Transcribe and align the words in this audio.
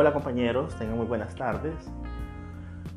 Hola 0.00 0.14
compañeros, 0.14 0.74
tengan 0.78 0.96
muy 0.96 1.04
buenas 1.04 1.34
tardes. 1.34 1.74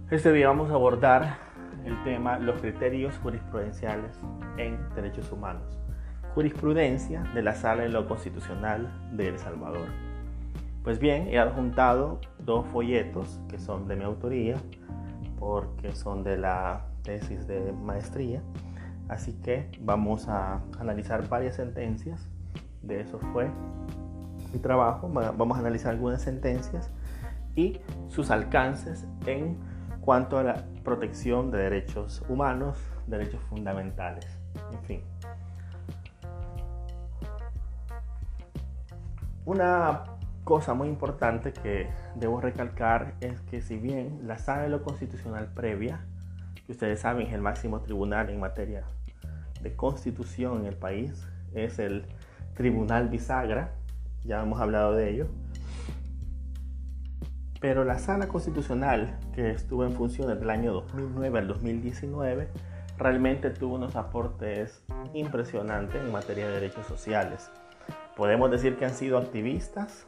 Este 0.10 0.32
día 0.32 0.48
vamos 0.48 0.72
a 0.72 0.76
abordar 0.76 1.36
el 1.84 2.02
tema 2.06 2.40
los 2.40 2.62
criterios 2.62 3.18
jurisprudenciales 3.18 4.18
en 4.56 4.80
derechos 4.96 5.30
humanos. 5.30 5.78
Jurisprudencia 6.34 7.24
de 7.34 7.42
la 7.42 7.56
Sala 7.56 7.84
de 7.84 7.90
lo 7.90 8.08
Constitucional 8.08 8.90
de 9.12 9.28
El 9.28 9.38
Salvador. 9.38 9.90
Pues 10.82 10.98
bien, 10.98 11.28
he 11.28 11.40
adjuntado 11.40 12.22
dos 12.40 12.66
folletos 12.68 13.42
que 13.50 13.60
son 13.60 13.86
de 13.90 13.98
mi 13.98 14.06
autoría 14.06 14.56
porque 15.38 15.94
son 15.94 16.24
de 16.24 16.38
la 16.38 16.86
tesis 17.04 17.46
de 17.48 17.74
maestría. 17.74 18.42
Así 19.10 19.34
que 19.42 19.70
vamos 19.82 20.30
a 20.30 20.62
analizar 20.80 21.28
varias 21.28 21.58
sentencias. 21.58 22.30
De 22.82 23.02
eso 23.02 23.20
fue 23.34 23.52
mi 24.54 24.60
trabajo. 24.60 25.10
Vamos 25.10 25.58
a 25.58 25.60
analizar 25.60 25.92
algunas 25.92 26.22
sentencias 26.22 26.92
y 27.56 27.80
sus 28.10 28.32
alcances 28.32 29.06
en 29.26 29.58
cuanto 30.02 30.38
a 30.38 30.44
la 30.44 30.64
protección 30.84 31.52
de 31.52 31.60
derechos 31.60 32.24
humanos, 32.28 32.78
derechos 33.08 33.42
fundamentales, 33.44 34.28
en 34.72 34.84
fin. 34.84 35.02
Una 39.46 40.04
cosa 40.44 40.74
muy 40.74 40.88
importante 40.88 41.54
que 41.54 41.90
debo 42.16 42.40
recalcar 42.42 43.14
es 43.22 43.42
que 43.42 43.62
si 43.62 43.78
bien 43.78 44.22
la 44.24 44.38
sala 44.38 44.64
de 44.64 44.70
lo 44.70 44.84
constitucional 44.84 45.52
previa, 45.54 46.06
que 46.66 46.72
ustedes 46.72 47.02
saben 47.02 47.28
es 47.28 47.34
el 47.34 47.42
máximo 47.42 47.82
tribunal 47.82 48.30
en 48.30 48.40
materia 48.40 48.84
de 49.62 49.76
constitución 49.76 50.62
en 50.62 50.66
el 50.68 50.76
país, 50.76 51.28
es 51.54 51.80
el 51.80 52.06
Tribunal 52.54 53.10
Bisagra, 53.10 53.72
ya 54.24 54.42
hemos 54.42 54.60
hablado 54.60 54.94
de 54.94 55.10
ello, 55.10 55.28
pero 57.60 57.86
la 57.86 57.98
sala 57.98 58.28
constitucional 58.28 59.18
que 59.34 59.52
estuvo 59.52 59.86
en 59.86 59.94
función 59.94 60.28
desde 60.28 60.44
el 60.44 60.50
año 60.50 60.74
2009 60.74 61.40
al 61.40 61.48
2019 61.48 62.48
realmente 62.98 63.50
tuvo 63.52 63.76
unos 63.76 63.96
aportes 63.96 64.84
impresionantes 65.14 66.02
en 66.02 66.12
materia 66.12 66.48
de 66.48 66.56
derechos 66.56 66.86
sociales. 66.86 67.50
Podemos 68.16 68.52
decir 68.52 68.78
que 68.78 68.86
han 68.86 68.94
sido 68.94 69.18
activistas, 69.18 70.08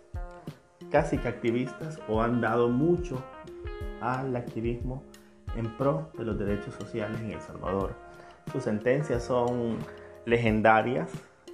casi 0.92 1.18
que 1.18 1.28
activistas, 1.28 2.00
o 2.08 2.22
han 2.22 2.42
dado 2.42 2.70
mucho 2.70 3.24
al 4.02 4.36
activismo 4.36 5.04
en 5.56 5.76
pro 5.78 6.12
de 6.18 6.26
los 6.26 6.38
derechos 6.38 6.76
sociales 6.76 7.20
en 7.22 7.32
El 7.32 7.42
Salvador. 7.42 7.96
Sus 8.52 8.64
sentencias 8.64 9.24
son 9.24 9.78
legendarias 10.26 11.10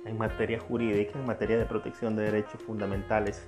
en 0.06 0.18
materia 0.18 0.60
jurídica, 0.60 1.20
en 1.20 1.26
materia 1.26 1.58
de 1.58 1.66
protección 1.66 2.16
de 2.16 2.24
derechos 2.24 2.62
fundamentales 2.64 3.48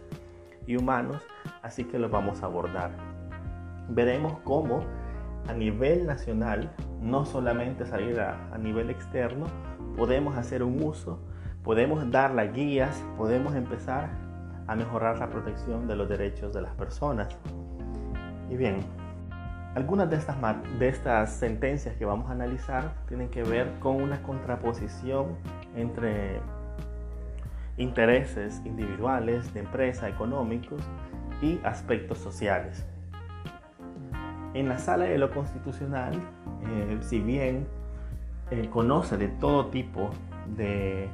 y 0.67 0.75
humanos, 0.75 1.21
así 1.61 1.83
que 1.83 1.99
los 1.99 2.11
vamos 2.11 2.43
a 2.43 2.45
abordar. 2.45 2.91
Veremos 3.89 4.39
cómo 4.43 4.83
a 5.47 5.53
nivel 5.53 6.05
nacional, 6.05 6.71
no 7.01 7.25
solamente 7.25 7.85
salir 7.85 8.19
a, 8.19 8.57
nivel 8.57 8.89
externo, 8.89 9.45
podemos 9.97 10.37
hacer 10.37 10.63
un 10.63 10.81
uso, 10.81 11.19
podemos 11.63 12.09
dar 12.11 12.31
las 12.31 12.53
guías, 12.53 13.03
podemos 13.17 13.55
empezar 13.55 14.09
a 14.67 14.75
mejorar 14.75 15.19
la 15.19 15.29
protección 15.29 15.87
de 15.87 15.95
los 15.95 16.07
derechos 16.07 16.53
de 16.53 16.61
las 16.61 16.73
personas. 16.75 17.27
Y 18.49 18.55
bien, 18.55 18.77
algunas 19.75 20.09
de 20.09 20.15
estas, 20.15 20.37
de 20.79 20.87
estas 20.87 21.33
sentencias 21.33 21.95
que 21.97 22.05
vamos 22.05 22.29
a 22.29 22.33
analizar 22.33 22.93
tienen 23.07 23.29
que 23.29 23.43
ver 23.43 23.69
con 23.79 24.01
una 24.01 24.21
contraposición 24.21 25.35
entre 25.75 26.39
intereses 27.77 28.61
individuales, 28.65 29.53
de 29.53 29.61
empresa, 29.61 30.07
económicos 30.07 30.81
y 31.41 31.59
aspectos 31.63 32.19
sociales. 32.19 32.85
En 34.53 34.69
la 34.69 34.77
sala 34.77 35.05
de 35.05 35.17
lo 35.17 35.31
constitucional, 35.31 36.13
eh, 36.13 36.97
si 37.01 37.19
bien 37.19 37.67
eh, 38.51 38.69
conoce 38.69 39.17
de 39.17 39.27
todo 39.27 39.67
tipo 39.67 40.11
de, 40.55 41.09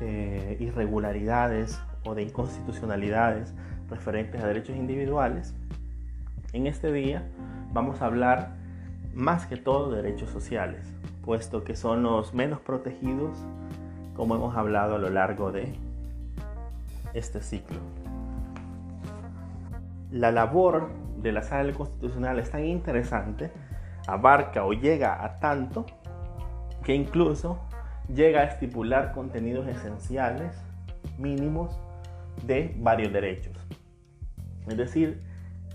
de 0.00 0.56
irregularidades 0.60 1.80
o 2.04 2.14
de 2.14 2.24
inconstitucionalidades 2.24 3.54
referentes 3.88 4.42
a 4.42 4.46
derechos 4.46 4.76
individuales, 4.76 5.54
en 6.52 6.66
este 6.66 6.92
día 6.92 7.26
vamos 7.72 8.02
a 8.02 8.06
hablar 8.06 8.56
más 9.14 9.46
que 9.46 9.56
todo 9.56 9.90
de 9.90 10.02
derechos 10.02 10.28
sociales, 10.30 10.94
puesto 11.22 11.64
que 11.64 11.76
son 11.76 12.02
los 12.02 12.34
menos 12.34 12.60
protegidos 12.60 13.38
como 14.14 14.34
hemos 14.34 14.56
hablado 14.56 14.96
a 14.96 14.98
lo 14.98 15.08
largo 15.08 15.52
de 15.52 15.74
este 17.14 17.40
ciclo. 17.40 17.78
La 20.10 20.30
labor 20.30 20.90
de 21.16 21.32
la 21.32 21.42
sala 21.42 21.72
constitucional 21.72 22.38
es 22.38 22.50
tan 22.50 22.64
interesante, 22.64 23.50
abarca 24.06 24.64
o 24.64 24.72
llega 24.72 25.24
a 25.24 25.38
tanto, 25.38 25.86
que 26.84 26.94
incluso 26.94 27.60
llega 28.12 28.40
a 28.40 28.44
estipular 28.44 29.12
contenidos 29.12 29.66
esenciales, 29.68 30.54
mínimos, 31.18 31.80
de 32.44 32.74
varios 32.78 33.12
derechos. 33.12 33.56
Es 34.66 34.76
decir, 34.76 35.22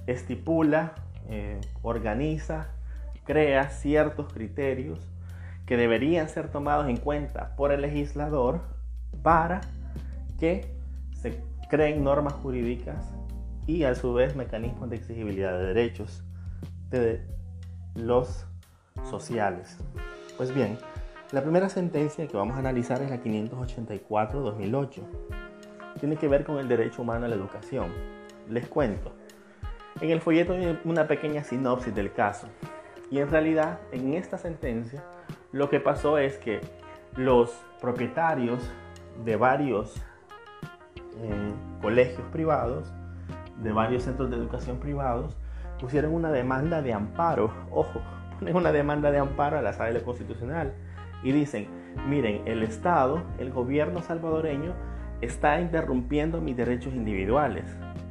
estipula, 0.05 0.93
eh, 1.29 1.59
organiza, 1.81 2.67
crea 3.23 3.69
ciertos 3.69 4.31
criterios 4.33 4.99
que 5.67 5.77
deberían 5.77 6.29
ser 6.29 6.49
tomados 6.49 6.87
en 6.87 6.97
cuenta 6.97 7.55
por 7.55 7.71
el 7.71 7.81
legislador 7.81 8.61
para 9.21 9.61
que 10.39 10.73
se 11.11 11.43
creen 11.69 12.03
normas 12.03 12.33
jurídicas 12.33 13.11
y 13.67 13.83
a 13.83 13.93
su 13.93 14.13
vez 14.13 14.35
mecanismos 14.35 14.89
de 14.89 14.95
exigibilidad 14.95 15.51
de 15.51 15.65
derechos 15.65 16.23
de 16.89 17.21
los 17.95 18.45
sociales. 19.09 19.77
Pues 20.37 20.55
bien, 20.55 20.77
la 21.33 21.41
primera 21.41 21.67
sentencia 21.67 22.25
que 22.27 22.37
vamos 22.37 22.55
a 22.55 22.59
analizar 22.59 23.01
es 23.01 23.09
la 23.09 23.21
584-2008. 23.21 25.01
Tiene 25.99 26.15
que 26.15 26.29
ver 26.29 26.45
con 26.45 26.59
el 26.59 26.69
derecho 26.69 27.01
humano 27.01 27.25
a 27.25 27.27
la 27.27 27.35
educación. 27.35 27.91
Les 28.49 28.67
cuento. 28.67 29.11
En 29.99 30.11
el 30.11 30.21
folleto 30.21 30.53
hay 30.53 30.79
una 30.85 31.07
pequeña 31.07 31.43
sinopsis 31.43 31.93
del 31.93 32.13
caso. 32.13 32.47
Y 33.11 33.19
en 33.19 33.29
realidad, 33.29 33.79
en 33.91 34.13
esta 34.13 34.37
sentencia, 34.37 35.03
lo 35.57 35.71
que 35.71 35.79
pasó 35.79 36.19
es 36.19 36.37
que 36.37 36.61
los 37.15 37.49
propietarios 37.81 38.71
de 39.25 39.35
varios 39.37 39.95
eh, 41.19 41.51
colegios 41.81 42.21
privados, 42.31 42.93
de 43.63 43.71
varios 43.71 44.03
centros 44.03 44.29
de 44.29 44.35
educación 44.35 44.77
privados, 44.77 45.35
pusieron 45.79 46.13
una 46.13 46.31
demanda 46.31 46.83
de 46.83 46.93
amparo, 46.93 47.51
ojo, 47.71 48.01
ponen 48.37 48.55
una 48.55 48.71
demanda 48.71 49.09
de 49.09 49.17
amparo 49.17 49.57
a 49.57 49.63
la 49.63 49.73
sala 49.73 49.99
constitucional 50.01 50.73
y 51.23 51.31
dicen, 51.31 51.67
miren, 52.07 52.43
el 52.45 52.61
Estado, 52.61 53.23
el 53.39 53.51
gobierno 53.51 54.03
salvadoreño 54.03 54.75
está 55.21 55.59
interrumpiendo 55.59 56.39
mis 56.39 56.55
derechos 56.55 56.93
individuales 56.93 57.65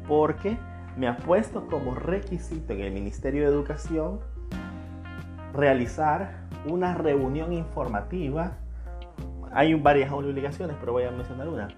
porque 0.08 0.58
me 0.96 1.06
ha 1.06 1.16
puesto 1.16 1.68
como 1.68 1.94
requisito 1.94 2.72
en 2.72 2.80
el 2.80 2.92
Ministerio 2.92 3.42
de 3.42 3.54
Educación 3.54 4.18
realizar 5.56 6.46
una 6.66 6.94
reunión 6.94 7.52
informativa. 7.52 8.52
Hay 9.52 9.74
varias 9.74 10.12
obligaciones, 10.12 10.76
pero 10.78 10.92
voy 10.92 11.04
a 11.04 11.10
mencionar 11.10 11.48
una. 11.48 11.68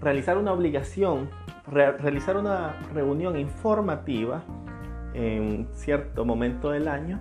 Realizar 0.00 0.36
una 0.36 0.52
obligación, 0.52 1.30
realizar 1.66 2.36
una 2.36 2.74
reunión 2.92 3.38
informativa 3.38 4.42
en 5.14 5.68
cierto 5.72 6.24
momento 6.24 6.70
del 6.70 6.88
año 6.88 7.20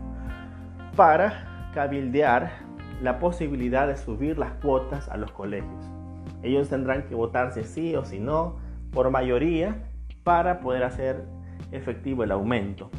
para 0.96 1.70
cabildear 1.74 2.52
la 3.02 3.20
posibilidad 3.20 3.88
de 3.88 3.98
subir 3.98 4.38
las 4.38 4.52
cuotas 4.54 5.08
a 5.10 5.18
los 5.18 5.32
colegios. 5.32 5.86
Ellos 6.44 6.70
tendrán 6.70 7.04
que 7.04 7.16
votar 7.16 7.54
si 7.54 7.64
sí 7.64 7.96
o 7.96 8.04
si 8.04 8.20
no 8.20 8.58
por 8.92 9.10
mayoría 9.10 9.84
para 10.24 10.60
poder 10.60 10.84
hacer 10.84 11.24
efectivo 11.72 12.24
el 12.24 12.32
aumento. 12.32 12.90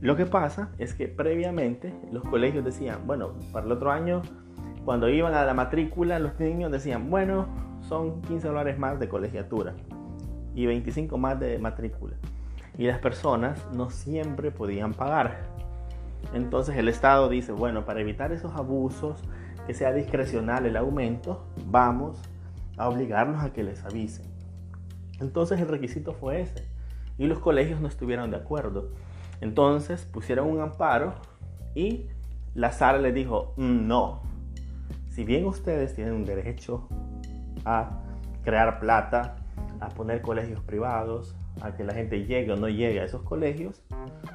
Lo 0.00 0.16
que 0.16 0.26
pasa 0.26 0.70
es 0.78 0.94
que 0.94 1.08
previamente 1.08 1.92
los 2.12 2.22
colegios 2.24 2.64
decían, 2.64 3.06
bueno, 3.06 3.32
para 3.52 3.66
el 3.66 3.72
otro 3.72 3.90
año, 3.90 4.22
cuando 4.84 5.08
iban 5.08 5.34
a 5.34 5.44
la 5.44 5.54
matrícula, 5.54 6.18
los 6.18 6.38
niños 6.38 6.70
decían, 6.70 7.10
bueno, 7.10 7.48
son 7.80 8.22
15 8.22 8.48
dólares 8.48 8.78
más 8.78 9.00
de 9.00 9.08
colegiatura 9.08 9.74
y 10.54 10.66
25 10.66 11.18
más 11.18 11.40
de 11.40 11.58
matrícula. 11.58 12.14
Y 12.76 12.86
las 12.86 12.98
personas 13.00 13.66
no 13.74 13.90
siempre 13.90 14.50
podían 14.50 14.94
pagar. 14.94 15.48
Entonces 16.32 16.76
el 16.76 16.88
Estado 16.88 17.28
dice, 17.28 17.52
bueno, 17.52 17.84
para 17.84 18.00
evitar 18.00 18.32
esos 18.32 18.54
abusos, 18.54 19.22
que 19.66 19.74
sea 19.74 19.92
discrecional 19.92 20.64
el 20.64 20.76
aumento, 20.76 21.44
vamos 21.66 22.22
a 22.76 22.88
obligarnos 22.88 23.42
a 23.42 23.52
que 23.52 23.62
les 23.62 23.84
avisen. 23.84 24.26
Entonces 25.20 25.60
el 25.60 25.68
requisito 25.68 26.12
fue 26.12 26.40
ese. 26.40 26.64
Y 27.18 27.26
los 27.26 27.40
colegios 27.40 27.80
no 27.80 27.88
estuvieron 27.88 28.30
de 28.30 28.36
acuerdo. 28.36 28.90
Entonces 29.40 30.04
pusieron 30.04 30.48
un 30.48 30.60
amparo 30.60 31.14
y 31.74 32.06
la 32.54 32.72
sala 32.72 32.98
les 32.98 33.14
dijo, 33.14 33.54
no, 33.56 34.22
si 35.10 35.24
bien 35.24 35.46
ustedes 35.46 35.94
tienen 35.94 36.14
un 36.14 36.24
derecho 36.24 36.88
a 37.64 38.00
crear 38.44 38.80
plata, 38.80 39.36
a 39.80 39.88
poner 39.90 40.22
colegios 40.22 40.60
privados, 40.62 41.36
a 41.60 41.76
que 41.76 41.84
la 41.84 41.94
gente 41.94 42.24
llegue 42.24 42.52
o 42.52 42.56
no 42.56 42.68
llegue 42.68 43.00
a 43.00 43.04
esos 43.04 43.22
colegios. 43.22 43.82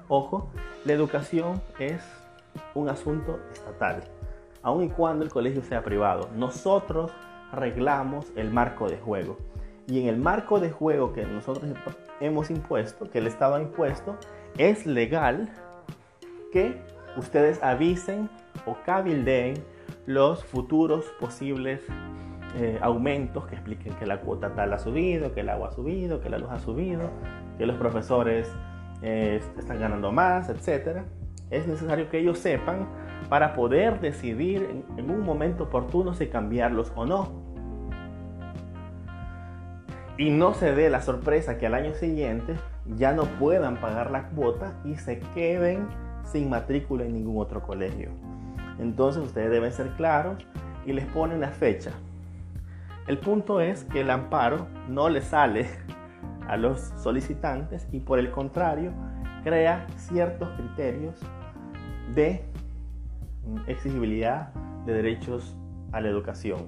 Ojo, 0.07 0.51
la 0.85 0.93
educación 0.93 1.61
es 1.79 2.01
un 2.75 2.89
asunto 2.89 3.39
estatal, 3.51 4.03
aun 4.61 4.83
y 4.83 4.89
cuando 4.89 5.23
el 5.23 5.31
colegio 5.31 5.63
sea 5.63 5.83
privado. 5.83 6.29
Nosotros 6.35 7.11
arreglamos 7.51 8.31
el 8.35 8.51
marco 8.51 8.89
de 8.89 8.97
juego. 8.97 9.37
Y 9.87 10.01
en 10.01 10.07
el 10.07 10.17
marco 10.17 10.59
de 10.59 10.71
juego 10.71 11.13
que 11.13 11.25
nosotros 11.25 11.71
hemos 12.21 12.49
impuesto, 12.49 13.09
que 13.09 13.19
el 13.19 13.27
Estado 13.27 13.55
ha 13.55 13.61
impuesto, 13.61 14.15
es 14.57 14.85
legal 14.85 15.49
que 16.51 16.79
ustedes 17.17 17.61
avisen 17.63 18.29
o 18.65 18.77
cabildeen 18.85 19.55
los 20.05 20.43
futuros 20.43 21.05
posibles 21.19 21.81
eh, 22.55 22.77
aumentos 22.81 23.47
que 23.47 23.55
expliquen 23.55 23.93
que 23.93 24.05
la 24.05 24.21
cuota 24.21 24.53
tal 24.53 24.73
ha 24.73 24.77
subido, 24.77 25.33
que 25.33 25.39
el 25.39 25.49
agua 25.49 25.69
ha 25.69 25.71
subido, 25.71 26.21
que 26.21 26.29
la 26.29 26.37
luz 26.37 26.49
ha 26.51 26.59
subido, 26.59 27.09
que 27.57 27.65
los 27.65 27.77
profesores 27.77 28.51
eh, 29.01 29.41
están 29.57 29.79
ganando 29.79 30.11
más, 30.11 30.49
etc. 30.49 31.01
Es 31.49 31.67
necesario 31.67 32.09
que 32.09 32.19
ellos 32.19 32.37
sepan 32.37 32.87
para 33.29 33.55
poder 33.55 33.99
decidir 34.01 34.67
en, 34.69 34.99
en 34.99 35.09
un 35.09 35.21
momento 35.21 35.63
oportuno 35.63 36.13
si 36.13 36.27
cambiarlos 36.27 36.91
o 36.95 37.05
no. 37.05 37.43
Y 40.19 40.29
no 40.29 40.53
se 40.53 40.75
dé 40.75 40.91
la 40.91 41.01
sorpresa 41.01 41.57
que 41.57 41.65
al 41.65 41.73
año 41.73 41.95
siguiente 41.95 42.53
ya 42.85 43.13
no 43.13 43.23
puedan 43.23 43.77
pagar 43.79 44.11
la 44.11 44.29
cuota 44.29 44.73
y 44.83 44.95
se 44.95 45.19
queden 45.33 45.87
sin 46.23 46.49
matrícula 46.49 47.05
en 47.05 47.13
ningún 47.13 47.41
otro 47.41 47.61
colegio. 47.61 48.09
Entonces 48.79 49.23
ustedes 49.23 49.51
deben 49.51 49.71
ser 49.71 49.89
claros 49.91 50.45
y 50.85 50.93
les 50.93 51.05
ponen 51.05 51.41
la 51.41 51.49
fecha. 51.49 51.91
El 53.07 53.19
punto 53.19 53.61
es 53.61 53.83
que 53.85 54.01
el 54.01 54.09
amparo 54.09 54.67
no 54.87 55.09
le 55.09 55.21
sale 55.21 55.67
a 56.47 56.57
los 56.57 56.93
solicitantes 56.97 57.87
y 57.91 57.99
por 57.99 58.19
el 58.19 58.31
contrario 58.31 58.91
crea 59.43 59.85
ciertos 59.97 60.49
criterios 60.57 61.15
de 62.15 62.45
exigibilidad 63.67 64.53
de 64.85 64.93
derechos 64.93 65.57
a 65.91 66.01
la 66.01 66.09
educación. 66.09 66.67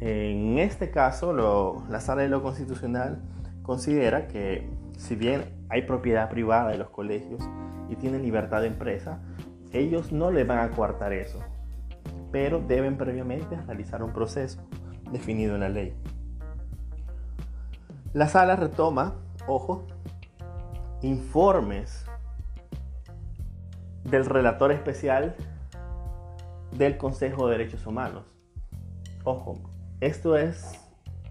En 0.00 0.58
este 0.58 0.90
caso, 0.90 1.32
la 1.88 2.00
Sala 2.00 2.22
de 2.22 2.28
lo 2.28 2.42
Constitucional 2.42 3.20
considera 3.62 4.26
que 4.26 4.68
si 5.00 5.16
bien 5.16 5.44
hay 5.70 5.82
propiedad 5.82 6.28
privada 6.28 6.68
de 6.68 6.76
los 6.76 6.90
colegios 6.90 7.40
y 7.88 7.96
tienen 7.96 8.22
libertad 8.22 8.60
de 8.60 8.66
empresa, 8.66 9.18
ellos 9.72 10.12
no 10.12 10.30
le 10.30 10.44
van 10.44 10.58
a 10.58 10.70
coartar 10.72 11.14
eso, 11.14 11.40
pero 12.30 12.60
deben 12.60 12.98
previamente 12.98 13.56
realizar 13.66 14.02
un 14.02 14.12
proceso 14.12 14.60
definido 15.10 15.54
en 15.54 15.60
la 15.62 15.70
ley. 15.70 15.94
La 18.12 18.28
sala 18.28 18.56
retoma, 18.56 19.14
ojo, 19.46 19.86
informes 21.00 22.04
del 24.04 24.26
relator 24.26 24.70
especial 24.70 25.34
del 26.76 26.98
Consejo 26.98 27.46
de 27.46 27.56
Derechos 27.56 27.86
Humanos. 27.86 28.26
Ojo, 29.24 29.58
esto 30.00 30.36
es 30.36 30.78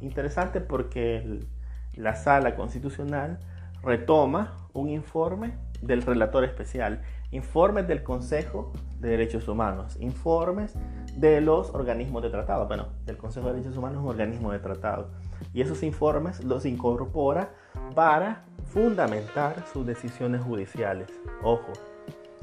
interesante 0.01 0.59
porque 0.59 1.45
la 1.93 2.15
sala 2.15 2.55
constitucional 2.55 3.39
retoma 3.83 4.57
un 4.73 4.89
informe 4.89 5.57
del 5.81 6.01
relator 6.01 6.43
especial, 6.43 7.01
informes 7.31 7.87
del 7.87 8.03
Consejo 8.03 8.71
de 8.99 9.09
Derechos 9.09 9.47
Humanos, 9.47 9.97
informes 9.99 10.75
de 11.15 11.41
los 11.41 11.73
organismos 11.73 12.23
de 12.23 12.29
tratado. 12.29 12.67
Bueno, 12.67 12.87
el 13.07 13.17
Consejo 13.17 13.47
de 13.47 13.53
Derechos 13.53 13.77
Humanos 13.77 13.99
es 13.99 14.03
un 14.03 14.09
organismo 14.09 14.51
de 14.51 14.59
tratado. 14.59 15.09
Y 15.53 15.61
esos 15.61 15.83
informes 15.83 16.43
los 16.43 16.65
incorpora 16.65 17.51
para 17.95 18.45
fundamentar 18.65 19.65
sus 19.71 19.85
decisiones 19.85 20.41
judiciales. 20.41 21.07
Ojo, 21.43 21.71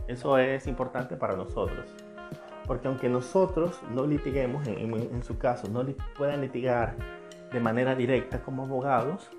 eso 0.09 0.39
es 0.39 0.67
importante 0.67 1.17
para 1.17 1.37
nosotros. 1.37 1.87
Porque 2.67 2.89
aunque 2.89 3.09
nosotros 3.09 3.81
no 3.93 4.07
litiguemos, 4.07 4.67
en, 4.67 5.23
su 5.23 5.39
caso, 5.39 5.69
no 5.69 5.85
puedan 6.17 6.41
litigar 6.41 6.97
de 7.53 7.61
manera 7.61 7.95
directa 7.95 8.43
como 8.43 8.65
abogados, 8.65 9.31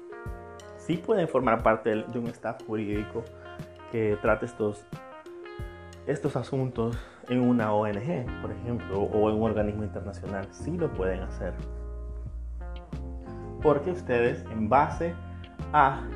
sí 0.88 0.96
pueden 0.96 1.28
formar 1.28 1.62
parte 1.62 1.90
de 1.90 2.20
un 2.20 2.28
staff 2.28 2.64
jurídico 2.66 3.26
que 3.92 4.18
trate 4.22 4.46
estos, 4.46 4.86
estos 6.08 6.38
asuntos 6.38 6.98
en 7.28 7.42
una 7.42 7.74
ONG, 7.74 8.26
por 8.42 8.52
ejemplo, 8.52 9.02
o 9.02 9.30
en 9.30 9.36
un 9.36 9.44
organismo 9.44 9.84
internacional. 9.84 10.48
Sí 10.52 10.78
lo 10.78 10.90
pueden 10.94 11.20
hacer. 11.20 11.54
Porque 13.62 13.92
ustedes, 13.92 14.46
en 14.50 14.70
base 14.70 15.14
a 15.74 16.08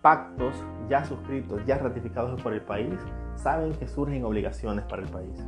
pactos 0.00 0.54
ya 0.88 1.04
suscritos, 1.04 1.64
ya 1.66 1.76
ratificados 1.76 2.40
por 2.40 2.54
el 2.54 2.62
país, 2.62 2.98
saben 3.36 3.74
que 3.74 3.86
surgen 3.86 4.24
obligaciones 4.24 4.86
para 4.86 5.02
el 5.02 5.08
país. 5.08 5.38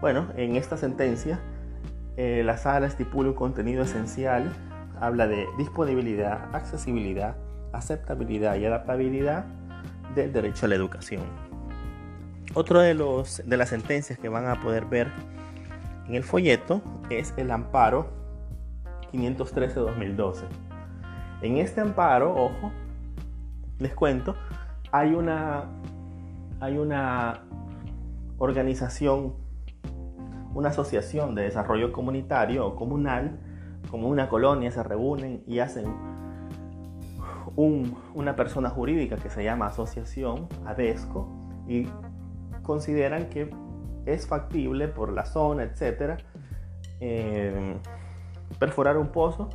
Bueno, 0.00 0.28
en 0.36 0.56
esta 0.56 0.78
sentencia, 0.78 1.38
eh, 2.16 2.42
la 2.44 2.56
sala 2.56 2.86
estipula 2.86 3.28
un 3.28 3.34
contenido 3.34 3.82
esencial, 3.82 4.50
habla 5.02 5.26
de 5.26 5.48
disponibilidad, 5.58 6.54
accesibilidad, 6.54 7.36
aceptabilidad 7.72 8.56
y 8.56 8.66
adaptabilidad 8.66 9.44
del 10.14 10.32
derecho 10.32 10.66
a 10.66 10.68
la 10.68 10.76
educación. 10.76 11.22
Otro 12.54 12.80
de, 12.80 12.94
los, 12.94 13.42
de 13.44 13.56
las 13.56 13.70
sentencias 13.70 14.18
que 14.18 14.28
van 14.28 14.46
a 14.46 14.60
poder 14.60 14.84
ver 14.84 15.08
en 16.06 16.14
el 16.14 16.22
folleto 16.22 16.82
es 17.10 17.34
el 17.36 17.50
amparo 17.50 18.12
513-2012. 19.12 20.44
En 21.42 21.56
este 21.56 21.80
amparo, 21.80 22.34
ojo, 22.34 22.70
les 23.80 23.94
cuento, 23.94 24.36
hay 24.92 25.14
una 25.14 25.66
hay 26.62 26.78
una 26.78 27.40
organización, 28.38 29.34
una 30.54 30.68
asociación 30.68 31.34
de 31.34 31.42
desarrollo 31.42 31.90
comunitario 31.90 32.64
o 32.64 32.76
comunal, 32.76 33.40
como 33.92 34.08
una 34.08 34.30
colonia, 34.30 34.72
se 34.72 34.82
reúnen 34.82 35.44
y 35.46 35.58
hacen 35.58 35.84
una 37.54 38.34
persona 38.34 38.70
jurídica 38.70 39.16
que 39.16 39.28
se 39.28 39.44
llama 39.44 39.66
asociación, 39.66 40.48
ADESCO, 40.64 41.28
y 41.68 41.86
consideran 42.62 43.28
que 43.28 43.54
es 44.06 44.26
factible 44.26 44.88
por 44.88 45.12
la 45.12 45.26
zona, 45.26 45.64
etcétera, 45.64 46.16
eh, 47.00 47.76
perforar 48.58 48.96
un 48.96 49.08
pozo 49.08 49.50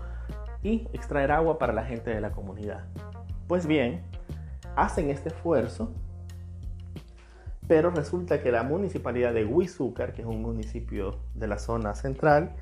y 0.62 0.88
extraer 0.94 1.32
agua 1.32 1.58
para 1.58 1.74
la 1.74 1.84
gente 1.84 2.12
de 2.12 2.22
la 2.22 2.32
comunidad. 2.32 2.86
Pues 3.48 3.65
bien, 3.65 4.03
hacen 4.75 5.10
este 5.10 5.29
esfuerzo 5.29 5.91
pero 7.67 7.89
resulta 7.91 8.41
que 8.41 8.51
la 8.51 8.63
municipalidad 8.63 9.34
de 9.34 9.46
Huizúcar, 9.46 10.13
que 10.13 10.22
es 10.22 10.27
un 10.27 10.41
municipio 10.41 11.20
de 11.36 11.48
la 11.48 11.60
zona 11.60 11.96
central, 11.96 12.56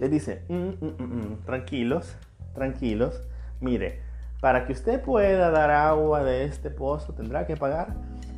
le 0.00 0.08
dice, 0.08 0.42
mm, 0.48 0.54
mm, 0.54 0.94
mm, 0.98 1.44
tranquilos, 1.44 2.16
tranquilos, 2.54 3.22
mire, 3.60 4.00
para 4.40 4.64
que 4.64 4.72
usted 4.72 5.02
pueda 5.02 5.50
dar 5.50 5.70
agua 5.70 6.24
de 6.24 6.44
este 6.44 6.70
pozo 6.70 7.12
tendrá 7.12 7.46
que 7.46 7.56
pagar 7.56 7.94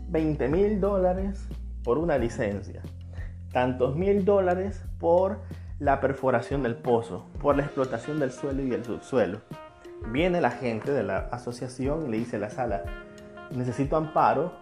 20 0.09 0.49
mil 0.49 0.81
dólares 0.81 1.49
por 1.85 1.99
una 1.99 2.19
licencia, 2.19 2.83
tantos 3.53 3.95
mil 3.95 4.25
dólares 4.25 4.85
por 4.99 5.39
la 5.79 6.01
perforación 6.01 6.65
del 6.65 6.75
pozo, 6.75 7.27
por 7.41 7.57
la 7.57 7.63
explotación 7.63 8.19
del 8.19 8.33
suelo 8.33 8.63
y 8.63 8.73
el 8.73 8.85
subsuelo. 8.85 9.41
Viene 10.11 10.41
la 10.41 10.51
gente 10.51 10.93
de 10.93 11.05
la 11.05 11.29
asociación 11.31 12.07
y 12.07 12.11
le 12.11 12.19
dice 12.19 12.37
a 12.37 12.41
la 12.41 12.51
sala, 12.51 12.83
necesito 13.53 13.97
amparo 13.97 14.53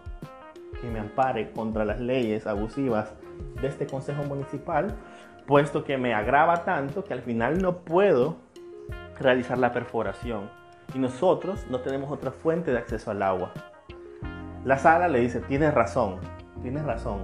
que 0.81 0.89
me 0.91 0.99
ampare 0.99 1.51
contra 1.53 1.87
las 1.87 1.99
leyes 1.99 2.47
abusivas 2.47 3.15
de 3.61 3.69
este 3.69 3.87
Consejo 3.87 4.23
Municipal, 4.25 4.95
puesto 5.47 5.85
que 5.85 5.99
me 5.99 6.15
agrava 6.15 6.65
tanto 6.65 7.05
que 7.05 7.13
al 7.13 7.23
final 7.23 7.61
no 7.61 7.79
puedo 7.79 8.37
realizar 9.19 9.59
la 9.59 9.73
perforación 9.73 10.49
y 10.95 10.99
nosotros 10.99 11.67
no 11.69 11.81
tenemos 11.81 12.11
otra 12.11 12.31
fuente 12.31 12.71
de 12.73 12.79
acceso 12.79 13.11
al 13.11 13.23
agua. 13.23 13.53
La 14.65 14.79
sala 14.79 15.09
le 15.09 15.21
dice, 15.21 15.41
tienes 15.41 15.73
razón, 15.73 16.17
tienes 16.63 16.85
razón. 16.85 17.21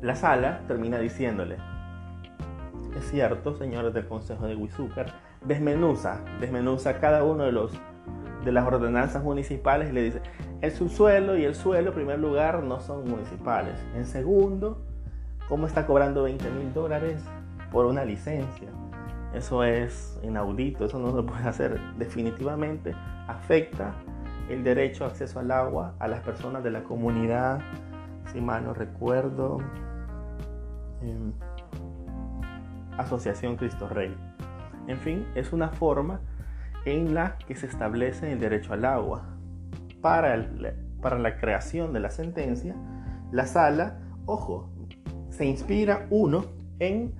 La 0.00 0.14
sala 0.14 0.60
termina 0.66 0.98
diciéndole, 0.98 1.56
es 2.96 3.10
cierto, 3.10 3.56
señores 3.56 3.92
del 3.94 4.06
Consejo 4.06 4.46
de 4.46 4.54
Huizúcar, 4.54 5.06
desmenuza, 5.44 6.20
desmenuza 6.40 7.00
cada 7.00 7.24
uno 7.24 7.44
de 7.44 7.52
los 7.52 7.72
de 8.44 8.52
las 8.52 8.66
ordenanzas 8.66 9.24
municipales 9.24 9.88
y 9.88 9.92
le 9.92 10.02
dice, 10.02 10.20
el 10.60 10.70
subsuelo 10.70 11.36
y 11.36 11.44
el 11.44 11.54
suelo, 11.54 11.88
en 11.88 11.94
primer 11.94 12.18
lugar, 12.18 12.62
no 12.62 12.78
son 12.80 13.08
municipales. 13.08 13.74
En 13.96 14.04
segundo, 14.04 14.83
¿cómo 15.48 15.66
está 15.66 15.86
cobrando 15.86 16.24
20 16.24 16.50
mil 16.50 16.72
dólares 16.72 17.22
por 17.70 17.86
una 17.86 18.04
licencia? 18.04 18.68
Eso 19.34 19.64
es 19.64 20.18
inaudito, 20.22 20.84
eso 20.84 20.98
no 20.98 21.14
se 21.14 21.22
puede 21.22 21.48
hacer. 21.48 21.80
Definitivamente 21.98 22.94
afecta 23.26 23.94
el 24.48 24.62
derecho 24.62 25.04
a 25.04 25.08
acceso 25.08 25.40
al 25.40 25.50
agua 25.50 25.94
a 25.98 26.06
las 26.06 26.20
personas 26.20 26.62
de 26.62 26.70
la 26.70 26.84
comunidad, 26.84 27.60
si 28.32 28.40
mal 28.40 28.64
no 28.64 28.74
recuerdo. 28.74 29.58
Em, 31.02 31.32
Asociación 32.96 33.56
Cristo 33.56 33.88
Rey. 33.88 34.16
En 34.86 34.98
fin, 34.98 35.26
es 35.34 35.52
una 35.52 35.70
forma 35.70 36.20
en 36.84 37.14
la 37.14 37.38
que 37.38 37.56
se 37.56 37.66
establece 37.66 38.32
el 38.32 38.38
derecho 38.38 38.72
al 38.72 38.84
agua. 38.84 39.24
Para, 40.00 40.46
para 41.00 41.18
la 41.18 41.38
creación 41.38 41.92
de 41.92 42.00
la 42.00 42.10
sentencia, 42.10 42.76
la 43.32 43.46
sala, 43.46 43.98
ojo, 44.26 44.70
se 45.36 45.44
inspira 45.44 46.06
uno 46.10 46.46
en 46.78 47.12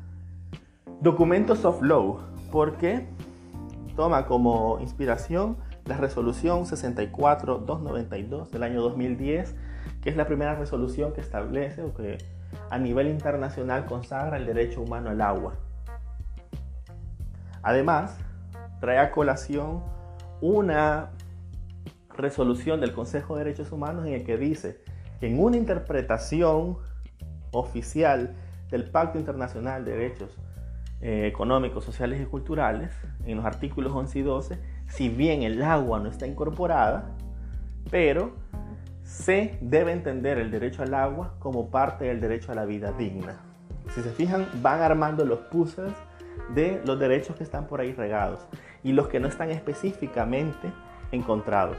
documentos 1.00 1.64
of 1.64 1.82
law, 1.82 2.20
porque 2.52 3.06
toma 3.96 4.26
como 4.26 4.78
inspiración 4.80 5.56
la 5.84 5.96
resolución 5.96 6.64
64-292 6.64 8.50
del 8.50 8.62
año 8.62 8.82
2010, 8.82 9.56
que 10.00 10.10
es 10.10 10.16
la 10.16 10.26
primera 10.26 10.54
resolución 10.54 11.12
que 11.12 11.20
establece 11.20 11.82
o 11.82 11.92
que 11.92 12.18
a 12.70 12.78
nivel 12.78 13.08
internacional 13.08 13.84
consagra 13.84 14.36
el 14.36 14.46
derecho 14.46 14.80
humano 14.80 15.10
al 15.10 15.20
agua. 15.20 15.54
Además, 17.62 18.16
trae 18.80 18.98
a 18.98 19.10
colación 19.10 19.82
una 20.40 21.10
resolución 22.16 22.80
del 22.80 22.92
Consejo 22.92 23.36
de 23.36 23.44
Derechos 23.44 23.72
Humanos 23.72 24.06
en 24.06 24.12
el 24.12 24.24
que 24.24 24.36
dice 24.36 24.80
que 25.18 25.26
en 25.26 25.40
una 25.40 25.56
interpretación 25.56 26.78
oficial 27.54 28.34
del 28.70 28.84
Pacto 28.84 29.18
Internacional 29.18 29.84
de 29.84 29.92
Derechos 29.92 30.36
eh, 31.00 31.26
Económicos, 31.26 31.84
Sociales 31.84 32.20
y 32.20 32.24
Culturales, 32.24 32.90
en 33.24 33.36
los 33.36 33.46
artículos 33.46 33.92
11 33.92 34.18
y 34.18 34.22
12, 34.22 34.58
si 34.88 35.08
bien 35.08 35.42
el 35.42 35.62
agua 35.62 35.98
no 35.98 36.08
está 36.08 36.26
incorporada, 36.26 37.10
pero 37.90 38.32
se 39.02 39.58
debe 39.60 39.92
entender 39.92 40.38
el 40.38 40.50
derecho 40.50 40.82
al 40.82 40.94
agua 40.94 41.34
como 41.38 41.70
parte 41.70 42.06
del 42.06 42.20
derecho 42.20 42.52
a 42.52 42.54
la 42.54 42.64
vida 42.64 42.92
digna. 42.92 43.36
Si 43.94 44.00
se 44.00 44.10
fijan, 44.10 44.46
van 44.62 44.80
armando 44.80 45.24
los 45.24 45.40
puzzles 45.40 45.92
de 46.54 46.80
los 46.86 46.98
derechos 46.98 47.36
que 47.36 47.44
están 47.44 47.66
por 47.66 47.80
ahí 47.80 47.92
regados 47.92 48.40
y 48.82 48.92
los 48.92 49.08
que 49.08 49.20
no 49.20 49.28
están 49.28 49.50
específicamente 49.50 50.72
encontrados. 51.12 51.76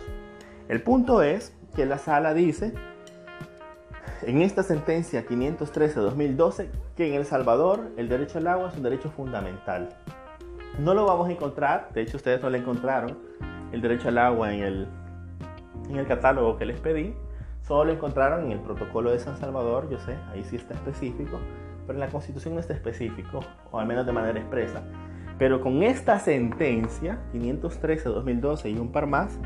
El 0.70 0.82
punto 0.82 1.22
es 1.24 1.56
que 1.76 1.86
la 1.86 1.98
sala 1.98 2.34
dice 2.34 2.74
en 4.24 4.42
esta 4.42 4.64
sentencia 4.64 5.26
513-2012 5.26 6.70
que 6.96 7.08
en 7.08 7.14
El 7.16 7.26
Salvador 7.26 7.92
el 7.98 8.10
derecho 8.10 8.38
al 8.38 8.48
agua 8.48 8.70
es 8.70 8.78
un 8.78 8.84
derecho 8.84 9.10
fundamental. 9.10 9.90
No 10.80 10.94
lo 10.94 11.06
vamos 11.06 11.30
a 11.30 11.32
encontrar, 11.32 11.90
de 11.94 12.02
hecho 12.02 12.18
ustedes 12.18 12.42
no 12.42 12.50
le 12.50 12.60
encontraron 12.60 13.18
el 13.72 13.82
derecho 13.82 14.10
al 14.10 14.18
agua 14.18 14.54
en 14.54 14.64
el, 14.64 14.88
en 15.90 15.98
el 15.98 16.08
catálogo 16.08 16.58
que 16.58 16.66
les 16.66 16.80
pedí, 16.80 17.14
solo 17.62 17.86
lo 17.86 17.94
encontraron 17.94 18.46
en 18.46 18.52
el 18.52 18.60
protocolo 18.60 19.12
de 19.12 19.20
San 19.20 19.38
Salvador, 19.38 19.90
yo 19.90 20.00
sé, 20.00 20.18
ahí 20.32 20.44
sí 20.44 20.56
está 20.56 20.74
específico, 20.74 21.40
pero 21.88 21.98
en 21.98 22.02
la 22.02 22.10
Constitución 22.10 22.56
no 22.56 22.60
está 22.60 22.74
específico, 22.74 23.40
o 23.72 23.80
al 23.80 23.88
menos 23.88 24.06
de 24.06 24.12
manera 24.12 24.40
expresa. 24.40 24.84
Pero 25.38 25.62
con 25.62 25.84
esta 25.84 26.20
sentencia, 26.20 27.20
513-2012 27.34 28.74
y 28.74 28.78
un 28.78 28.92
par 28.92 29.08
más, 29.08 29.38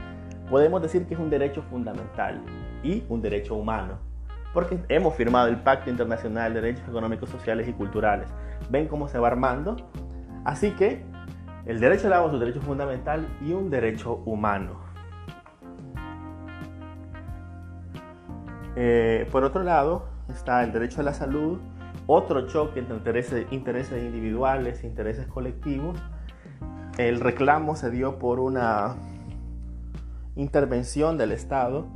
podemos 0.50 0.82
decir 0.82 1.06
que 1.06 1.14
es 1.16 1.20
un 1.20 1.30
derecho 1.30 1.64
fundamental 1.64 2.42
y 2.84 3.04
un 3.10 3.22
derecho 3.22 3.56
humano, 3.56 4.09
porque 4.54 4.80
hemos 4.90 5.16
firmado 5.16 5.48
el 5.48 5.58
Pacto 5.58 5.90
Internacional 5.90 6.54
de 6.54 6.62
Derechos 6.62 6.88
Económicos, 6.88 7.30
Sociales 7.30 7.68
y 7.68 7.74
Culturales. 7.74 8.30
¿Ven 8.70 8.88
cómo 8.88 9.08
se 9.08 9.20
va 9.20 9.28
armando? 9.28 9.78
Así 10.46 10.72
que 10.72 11.06
el 11.66 11.80
derecho 11.80 12.08
al 12.08 12.14
agua 12.14 12.28
es 12.30 12.34
un 12.34 12.40
derecho 12.40 12.62
fundamental 12.62 13.28
y 13.46 13.54
un 13.54 13.70
derecho 13.70 14.24
humano. 14.26 14.80
Eh, 18.76 19.28
por 19.32 19.44
otro 19.44 19.64
lado, 19.64 20.08
está 20.30 20.64
el 20.64 20.72
derecho 20.72 21.02
a 21.02 21.04
la 21.04 21.14
salud, 21.14 21.60
otro 22.08 22.48
choque 22.48 22.80
entre 22.80 22.96
intereses, 22.96 23.46
intereses 23.52 24.04
individuales 24.04 24.84
intereses 24.84 25.28
colectivos. 25.28 26.02
El 26.98 27.20
reclamo 27.20 27.76
se 27.76 27.92
dio 27.92 28.20
por 28.20 28.40
una 28.40 28.96
intervención 30.36 31.18
del 31.18 31.32
Estado 31.32 31.88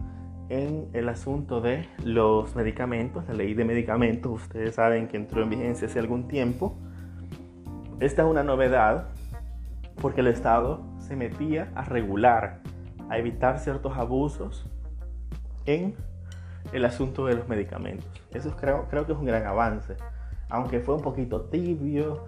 en 0.49 0.89
el 0.93 1.09
asunto 1.09 1.61
de 1.61 1.87
los 2.03 2.55
medicamentos, 2.55 3.25
la 3.27 3.33
ley 3.33 3.53
de 3.53 3.65
medicamentos, 3.65 4.31
ustedes 4.43 4.75
saben 4.75 5.07
que 5.07 5.17
entró 5.17 5.43
en 5.43 5.49
vigencia 5.49 5.87
hace 5.87 5.99
algún 5.99 6.27
tiempo. 6.27 6.75
Esta 7.99 8.23
es 8.23 8.27
una 8.27 8.43
novedad 8.43 9.07
porque 10.01 10.21
el 10.21 10.27
Estado 10.27 10.83
se 10.99 11.15
metía 11.15 11.71
a 11.75 11.83
regular, 11.83 12.59
a 13.09 13.17
evitar 13.17 13.59
ciertos 13.59 13.97
abusos 13.97 14.65
en 15.65 15.95
el 16.71 16.85
asunto 16.85 17.25
de 17.25 17.35
los 17.35 17.47
medicamentos. 17.47 18.07
Eso 18.31 18.55
creo, 18.55 18.87
creo 18.89 19.05
que 19.05 19.13
es 19.13 19.17
un 19.17 19.25
gran 19.25 19.45
avance, 19.45 19.95
aunque 20.49 20.79
fue 20.79 20.95
un 20.95 21.01
poquito 21.01 21.41
tibio, 21.41 22.25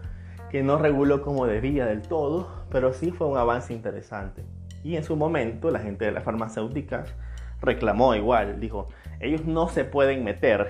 que 0.49 0.63
no 0.63 0.77
reguló 0.77 1.21
como 1.21 1.45
debía 1.45 1.85
del 1.85 2.01
todo, 2.01 2.47
pero 2.69 2.93
sí 2.93 3.11
fue 3.11 3.27
un 3.27 3.37
avance 3.37 3.73
interesante. 3.73 4.43
Y 4.83 4.95
en 4.95 5.03
su 5.03 5.15
momento 5.15 5.71
la 5.71 5.79
gente 5.79 6.05
de 6.05 6.11
las 6.11 6.23
farmacéuticas 6.23 7.13
reclamó 7.61 8.15
igual, 8.15 8.59
dijo, 8.59 8.89
ellos 9.19 9.45
no 9.45 9.69
se 9.69 9.85
pueden 9.85 10.23
meter, 10.23 10.67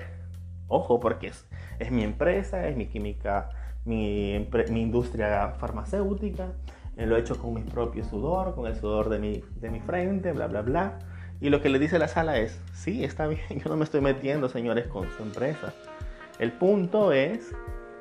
ojo, 0.68 1.00
porque 1.00 1.28
es, 1.28 1.46
es 1.80 1.92
mi 1.92 2.04
empresa, 2.04 2.68
es 2.68 2.76
mi 2.76 2.88
química, 2.88 3.50
mi, 3.86 4.48
mi 4.70 4.82
industria 4.82 5.54
farmacéutica, 5.60 6.54
eh, 6.98 7.06
lo 7.06 7.18
he 7.18 7.20
hecho 7.20 7.38
con 7.38 7.54
mi 7.54 7.62
propio 7.62 8.04
sudor, 8.04 8.56
con 8.56 8.68
el 8.68 8.76
sudor 8.76 9.10
de 9.10 9.20
mi, 9.20 9.44
de 9.60 9.70
mi 9.70 9.80
frente, 9.82 10.32
bla, 10.32 10.48
bla, 10.48 10.62
bla. 10.62 11.00
Y 11.42 11.50
lo 11.50 11.62
que 11.62 11.70
le 11.70 11.80
dice 11.80 12.00
la 12.00 12.08
sala 12.08 12.38
es, 12.38 12.60
sí, 12.74 13.04
está 13.04 13.28
bien, 13.28 13.42
yo 13.64 13.70
no 13.70 13.78
me 13.78 13.84
estoy 13.84 14.02
metiendo, 14.02 14.50
señores, 14.50 14.88
con 14.88 15.10
su 15.12 15.24
empresa. 15.24 15.74
El 16.40 16.52
punto 16.52 17.12
es 17.12 17.54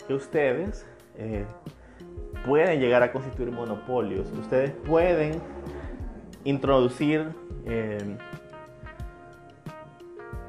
que 0.07 0.14
ustedes 0.14 0.87
eh, 1.17 1.45
pueden 2.47 2.81
llegar 2.81 3.03
a 3.03 3.12
constituir 3.12 3.50
monopolios, 3.50 4.31
ustedes 4.33 4.71
pueden 4.71 5.41
introducir 6.45 7.29
eh, 7.67 8.17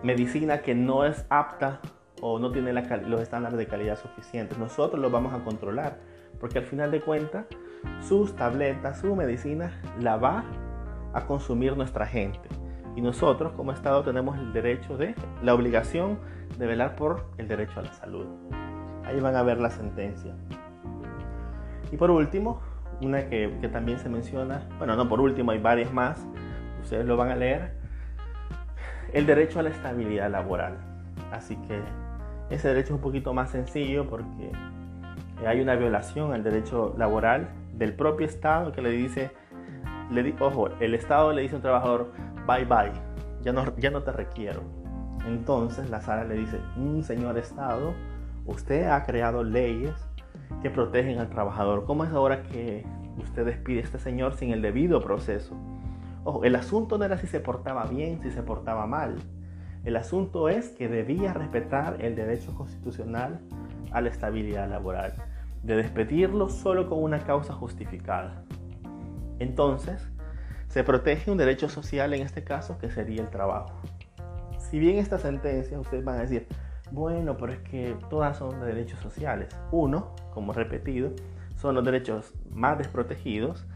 medicina 0.05 0.61
que 0.61 0.75
no 0.75 1.03
es 1.03 1.25
apta 1.29 1.79
o 2.21 2.39
no 2.39 2.51
tiene 2.51 2.71
los 2.71 3.21
estándares 3.21 3.57
de 3.57 3.67
calidad 3.67 3.97
suficientes. 3.99 4.57
Nosotros 4.57 5.01
los 5.01 5.11
vamos 5.11 5.33
a 5.33 5.43
controlar, 5.43 5.97
porque 6.39 6.59
al 6.59 6.65
final 6.65 6.91
de 6.91 7.01
cuentas, 7.01 7.45
sus 8.01 8.35
tabletas, 8.35 8.99
su 8.99 9.15
medicina, 9.15 9.81
la 9.99 10.17
va 10.17 10.45
a 11.13 11.25
consumir 11.25 11.75
nuestra 11.75 12.05
gente. 12.05 12.47
Y 12.95 13.01
nosotros 13.01 13.53
como 13.53 13.71
Estado 13.71 14.03
tenemos 14.03 14.37
el 14.37 14.53
derecho 14.53 14.95
de, 14.95 15.15
la 15.41 15.53
obligación 15.53 16.19
de 16.57 16.67
velar 16.67 16.95
por 16.95 17.25
el 17.37 17.47
derecho 17.47 17.79
a 17.79 17.83
la 17.83 17.93
salud. 17.93 18.27
Ahí 19.03 19.19
van 19.19 19.35
a 19.35 19.43
ver 19.43 19.59
la 19.59 19.69
sentencia. 19.69 20.33
Y 21.91 21.97
por 21.97 22.11
último, 22.11 22.61
una 23.01 23.27
que, 23.27 23.49
también 23.71 23.99
se 23.99 24.09
menciona, 24.09 24.67
bueno, 24.77 24.95
no 24.95 25.09
por 25.09 25.19
último, 25.19 25.51
hay 25.51 25.59
varias 25.59 25.91
más, 25.91 26.25
ustedes 26.81 27.05
lo 27.05 27.17
van 27.17 27.31
a 27.31 27.35
leer, 27.35 27.84
el 29.13 29.25
derecho 29.25 29.59
a 29.59 29.63
la 29.63 29.69
estabilidad 29.69 30.29
laboral. 30.29 30.77
Así 31.31 31.55
que 31.67 31.81
ese 32.49 32.67
derecho 32.67 32.93
es 32.93 32.97
un 32.97 33.01
poquito 33.01 33.33
más 33.33 33.51
sencillo 33.51 34.07
porque 34.07 34.51
hay 35.45 35.61
una 35.61 35.75
violación 35.75 36.33
al 36.33 36.43
derecho 36.43 36.93
laboral 36.97 37.49
del 37.73 37.93
propio 37.93 38.25
Estado 38.25 38.71
que 38.71 38.81
le 38.81 38.91
dice, 38.91 39.31
le, 40.11 40.33
ojo, 40.39 40.69
el 40.79 40.93
Estado 40.93 41.33
le 41.33 41.41
dice 41.41 41.55
a 41.55 41.57
un 41.57 41.61
trabajador, 41.61 42.11
bye 42.47 42.65
bye, 42.65 42.91
ya 43.41 43.51
no, 43.51 43.75
ya 43.77 43.91
no 43.91 44.03
te 44.03 44.11
requiero. 44.11 44.61
Entonces 45.27 45.89
la 45.89 46.01
sala 46.01 46.23
le 46.23 46.35
dice, 46.35 46.59
un 46.77 47.03
señor 47.03 47.37
Estado, 47.37 47.93
usted 48.45 48.87
ha 48.87 49.03
creado 49.03 49.43
leyes 49.43 49.93
que 50.61 50.69
protegen 50.69 51.19
al 51.19 51.29
trabajador. 51.29 51.85
¿Cómo 51.85 52.03
es 52.03 52.11
ahora 52.11 52.43
que 52.43 52.85
usted 53.17 53.45
despide 53.45 53.79
a 53.79 53.83
este 53.83 53.99
señor 53.99 54.35
sin 54.35 54.51
el 54.51 54.61
debido 54.61 55.01
proceso? 55.01 55.55
Ojo, 56.25 56.43
el 56.43 56.55
asunto 56.55 56.97
no 56.97 57.05
era 57.05 57.19
si 57.19 57.27
se 57.27 57.39
portaba 57.39 57.85
bien, 57.85 58.19
si 58.23 58.31
se 58.31 58.41
portaba 58.41 58.87
mal. 58.87 59.15
El 59.83 59.95
asunto 59.95 60.49
es 60.49 60.69
que 60.69 60.87
debía 60.87 61.33
respetar 61.33 62.03
el 62.03 62.15
derecho 62.15 62.55
constitucional 62.55 63.39
a 63.91 64.01
la 64.01 64.09
estabilidad 64.09 64.67
laboral, 64.67 65.13
de 65.61 65.75
despedirlo 65.75 66.49
solo 66.49 66.89
con 66.89 67.03
una 67.03 67.19
causa 67.19 67.53
justificada. 67.53 68.43
Entonces, 69.37 70.09
se 70.67 70.83
protege 70.83 71.29
un 71.29 71.37
derecho 71.37 71.69
social 71.69 72.11
en 72.15 72.23
este 72.23 72.43
caso 72.43 72.79
que 72.79 72.89
sería 72.89 73.21
el 73.21 73.29
trabajo. 73.29 73.79
Si 74.57 74.79
bien 74.79 74.97
esta 74.97 75.19
sentencia, 75.19 75.79
ustedes 75.79 76.03
van 76.03 76.17
a 76.17 76.21
decir, 76.21 76.47
bueno, 76.91 77.37
pero 77.37 77.53
es 77.53 77.59
que 77.59 77.95
todas 78.09 78.37
son 78.37 78.59
de 78.61 78.65
derechos 78.65 78.99
sociales. 78.99 79.55
Uno, 79.71 80.15
como 80.33 80.53
repetido, 80.53 81.11
son 81.55 81.75
los 81.75 81.85
derechos 81.85 82.33
más 82.49 82.79
desprotegidos, 82.79 83.67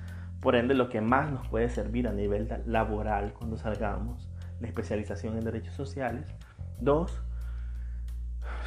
por 0.41 0.55
ende 0.55 0.73
lo 0.73 0.89
que 0.89 1.01
más 1.01 1.31
nos 1.31 1.47
puede 1.47 1.69
servir 1.69 2.07
a 2.07 2.13
nivel 2.13 2.47
laboral 2.65 3.33
cuando 3.33 3.57
salgamos, 3.57 4.29
la 4.59 4.67
especialización 4.67 5.37
en 5.37 5.43
derechos 5.43 5.73
sociales. 5.73 6.33
Dos, 6.79 7.21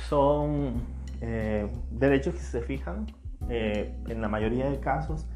son 0.09 0.83
eh, 1.21 1.71
derechos 1.91 2.35
que 2.35 2.41
se 2.41 2.63
fijan 2.63 3.07
eh, 3.49 3.95
en 4.09 4.21
la 4.21 4.29
mayoría 4.29 4.71
de 4.71 4.81
casos 4.81 5.27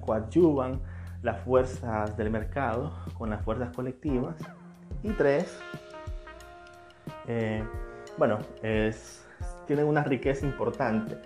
coadyuvan 0.00 0.80
las 1.22 1.40
fuerzas 1.42 2.16
del 2.16 2.30
mercado 2.30 2.92
con 3.14 3.30
las 3.30 3.42
fuerzas 3.42 3.74
colectivas. 3.74 4.36
Y 5.02 5.10
tres, 5.10 5.60
eh, 7.28 7.62
bueno, 8.16 8.38
es, 8.62 9.24
tienen 9.66 9.86
una 9.86 10.02
riqueza 10.02 10.44
importante 10.44 11.18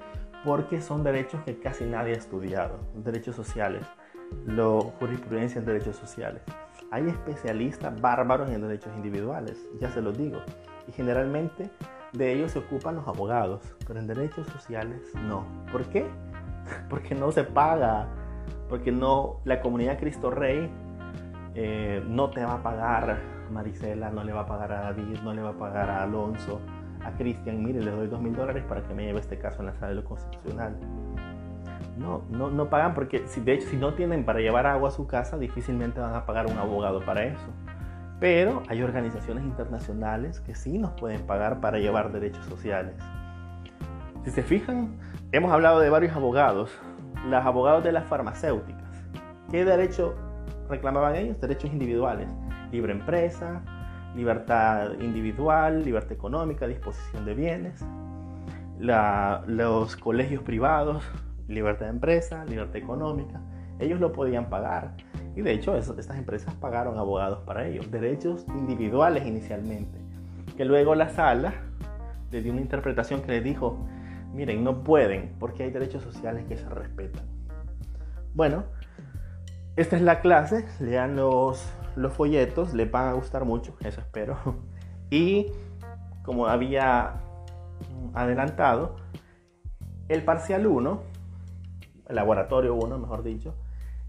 porque 0.45 0.81
son 0.81 1.05
derechos 1.05 1.43
que 1.45 1.59
casi 1.59 1.85
nadie 1.85 2.15
ha 2.15 2.19
estudiado, 2.19 2.81
derechos 2.95 3.37
sociales, 3.37 3.87
lo, 4.47 4.81
jurisprudencia 4.99 5.59
en 5.59 5.67
derechos 5.67 5.97
sociales. 5.97 6.43
Hay 6.91 7.09
especialistas 7.09 7.99
bárbaros 8.01 8.51
en 8.51 8.61
derechos 8.61 8.93
individuales, 8.97 9.59
ya 9.81 9.91
se 9.91 10.03
los 10.03 10.17
digo, 10.17 10.41
y 10.89 10.93
generalmente 10.93 11.71
de 12.13 12.33
ellos 12.33 12.53
se 12.53 12.59
ocupan 12.59 12.97
los 12.97 13.09
abogados, 13.09 13.63
pero 13.87 13.99
en 13.99 14.07
derechos 14.07 14.47
sociales 14.49 15.01
no. 15.15 15.47
¿Por 15.71 15.85
qué? 15.87 16.07
Porque 16.91 17.15
no 17.15 17.33
se 17.33 17.45
paga, 17.45 18.09
porque 18.69 18.93
no 18.93 19.41
la 19.45 19.61
comunidad 19.61 19.99
Cristo 19.99 20.31
Rey 20.31 20.71
eh, 21.55 22.03
no 22.07 22.31
te 22.31 22.45
va 22.45 22.55
a 22.55 22.63
pagar 22.63 23.19
Marisela, 23.51 24.11
no 24.11 24.25
le 24.25 24.33
va 24.33 24.43
a 24.43 24.47
pagar 24.47 24.73
a 24.73 24.81
David, 24.83 25.19
no 25.23 25.35
le 25.35 25.43
va 25.43 25.51
a 25.51 25.59
pagar 25.59 25.91
a 25.91 26.03
Alonso, 26.03 26.61
a 27.05 27.13
Cristian, 27.13 27.63
mire, 27.63 27.81
le 27.81 27.91
doy 27.91 28.07
dos 28.07 28.21
mil 28.21 28.35
dólares 28.35 28.65
para 28.69 28.83
que 28.83 28.95
me 28.95 29.05
lleve 29.05 29.21
este 29.21 29.39
caso 29.39 29.61
en 29.61 29.67
la 29.67 29.75
sala 29.75 29.89
de 29.89 29.95
lo 29.97 30.05
constitucional. 30.05 30.77
No, 31.97 32.23
no, 32.31 32.51
no 32.51 32.71
pagan 32.71 32.95
porque, 32.95 33.27
si, 33.27 33.41
de 33.41 33.55
hecho, 33.55 33.69
si 33.69 33.77
no 33.77 33.95
tienen 33.95 34.25
para 34.25 34.41
llevar 34.41 34.67
agua 34.67 34.89
a 34.89 34.93
su 34.93 35.07
casa, 35.07 35.39
difícilmente 35.39 36.01
van 36.01 36.15
a 36.15 36.25
pagar 36.25 36.47
un 36.47 36.59
abogado 36.59 37.05
para 37.05 37.25
eso. 37.25 37.47
Pero 38.19 38.63
hay 38.69 38.83
organizaciones 38.83 39.45
internacionales 39.45 40.41
que 40.41 40.55
sí 40.55 40.79
nos 40.79 40.93
pueden 40.93 41.23
pagar 41.27 41.61
para 41.61 41.79
llevar 41.79 42.13
derechos 42.13 42.45
sociales. 42.47 42.95
Si 44.25 44.31
se 44.31 44.43
fijan, 44.43 44.97
hemos 45.33 45.53
hablado 45.53 45.81
de 45.81 45.91
varios 45.91 46.15
abogados, 46.15 46.71
los 47.29 47.45
abogados 47.45 47.83
de 47.83 47.93
las 47.93 48.05
farmacéuticas. 48.05 48.83
¿Qué 49.51 49.65
derecho 49.65 50.15
reclamaban 50.69 51.17
ellos? 51.17 51.41
Derechos 51.41 51.73
individuales, 51.73 52.29
libre 52.71 52.93
empresa, 52.93 53.61
libertad 54.15 54.99
individual, 55.01 55.85
libertad 55.85 56.13
económica, 56.13 56.67
disposición 56.67 57.25
de 57.25 57.35
bienes. 57.35 57.85
los 58.79 59.97
colegios 59.97 60.43
privados 60.43 61.05
libertad 61.53 61.87
de 61.87 61.93
empresa, 61.93 62.45
libertad 62.45 62.77
económica. 62.77 63.41
Ellos 63.79 64.01
lo 64.01 64.13
podían 64.13 64.49
pagar. 64.49 64.95
Y 65.35 65.41
de 65.43 65.53
hecho, 65.53 65.77
estas 65.77 66.17
empresas 66.17 66.55
pagaron 66.55 66.99
abogados 66.99 67.41
para 67.45 67.67
ellos. 67.67 67.91
Derechos 67.91 68.47
individuales 68.49 69.27
inicialmente. 69.27 69.99
Que 70.57 70.65
luego 70.65 70.95
la 70.95 71.09
sala 71.09 71.55
le 72.31 72.43
dio 72.43 72.53
una 72.53 72.61
interpretación 72.61 73.23
que 73.23 73.33
les 73.33 73.45
dijo, 73.45 73.87
miren, 74.33 74.63
no 74.63 74.85
pueden 74.85 75.35
porque 75.39 75.65
hay 75.65 75.71
derechos 75.71 76.03
sociales 76.03 76.45
que 76.47 76.57
se 76.57 76.69
respetan. 76.69 77.25
Bueno, 78.35 78.65
esta 79.77 79.97
es 79.97 80.03
la 80.03 80.21
clase. 80.21 80.67
Lean 80.81 81.17
los, 81.17 81.67
los 81.97 82.13
folletos. 82.13 82.75
Les 82.75 82.91
van 82.91 83.09
a 83.09 83.13
gustar 83.13 83.45
mucho, 83.45 83.77
eso 83.85 84.01
espero. 84.01 84.37
Y 85.11 85.53
como 86.23 86.47
había 86.47 87.17
adelantado, 88.15 88.97
el 90.09 90.25
parcial 90.25 90.67
1 90.67 91.03
laboratorio 92.13 92.75
1, 92.75 92.99
mejor 92.99 93.23
dicho, 93.23 93.55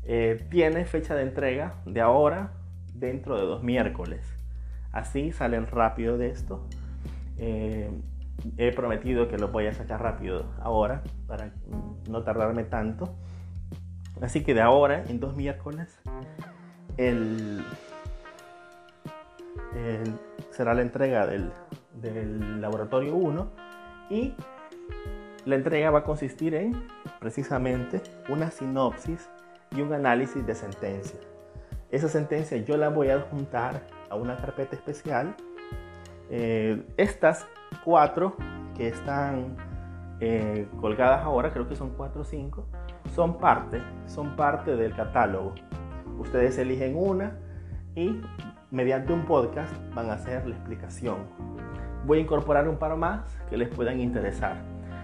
eh, 0.04 0.46
tiene 0.50 0.86
fecha 0.86 1.16
de 1.16 1.24
entrega 1.24 1.76
de 1.86 2.02
ahora 2.02 2.52
dentro 2.94 3.38
de 3.38 3.46
dos 3.46 3.64
miércoles. 3.64 4.26
Así 4.92 5.32
salen 5.32 5.68
rápido 5.68 6.18
de 6.18 6.30
esto. 6.30 6.68
Eh, 7.38 7.90
he 8.58 8.72
prometido 8.72 9.28
que 9.28 9.38
lo 9.38 9.50
voy 9.50 9.68
a 9.68 9.74
sacar 9.74 10.02
rápido 10.02 10.46
ahora 10.62 11.04
para 11.28 11.52
no 12.10 12.24
tardarme 12.24 12.64
tanto. 12.64 13.16
Así 14.22 14.44
que 14.44 14.54
de 14.54 14.62
ahora, 14.62 15.04
en 15.08 15.20
dos 15.20 15.36
miércoles, 15.36 16.00
será 20.52 20.74
la 20.74 20.82
entrega 20.82 21.26
del, 21.26 21.52
del 21.94 22.62
laboratorio 22.62 23.16
1 23.16 23.48
y 24.10 24.34
la 25.46 25.56
entrega 25.56 25.92
va 25.92 26.00
a 26.00 26.04
consistir 26.04 26.56
en 26.56 26.88
precisamente 27.20 28.02
una 28.30 28.52
sinopsis 28.52 29.30
y 29.76 29.82
un 29.82 29.94
análisis 29.94 30.46
de 30.46 30.56
sentencia. 30.56 31.20
Esa 31.92 32.08
sentencia 32.08 32.58
yo 32.58 32.78
la 32.78 32.90
voy 32.90 33.10
a 33.10 33.16
adjuntar 33.16 33.82
a 34.10 34.16
una 34.16 34.38
carpeta 34.38 34.76
especial. 34.76 35.36
Eh, 36.30 36.82
estas 36.98 37.46
cuatro 37.84 38.36
que 38.76 38.88
están 38.88 39.56
eh, 40.20 40.68
colgadas 40.80 41.24
ahora, 41.24 41.52
creo 41.52 41.68
que 41.68 41.76
son 41.76 41.92
cuatro 41.92 42.22
o 42.22 42.26
cinco, 42.26 42.66
son 43.14 43.38
parte, 43.38 43.82
son 44.08 44.36
parte 44.36 44.76
del 44.76 44.96
catálogo. 44.96 45.54
Ustedes 46.18 46.58
eligen 46.58 46.96
una 46.96 47.38
y 47.96 48.22
mediante 48.72 49.14
un 49.14 49.26
podcast 49.26 49.72
van 49.94 50.10
a 50.10 50.14
hacer 50.14 50.48
la 50.48 50.56
explicación. 50.56 51.18
Voy 52.06 52.18
a 52.18 52.22
incorporar 52.22 52.68
un 52.68 52.78
par 52.78 52.96
más 52.98 53.22
que 53.50 53.58
les 53.58 53.70
puedan 53.70 54.00
interesar. 54.00 54.58